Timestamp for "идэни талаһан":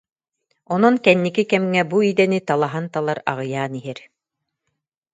2.11-2.85